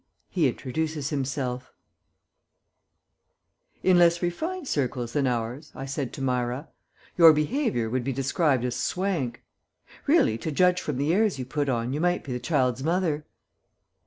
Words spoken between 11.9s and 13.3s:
you might be the child's mother."